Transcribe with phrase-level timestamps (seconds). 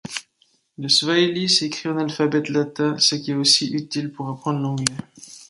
[0.79, 4.95] Le Swahili s'écrit en alphabet Latin, ce qui est aussi utile pour apprendre l'Anglais.